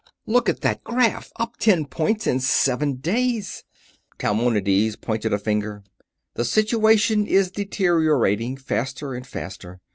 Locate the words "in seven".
2.25-2.93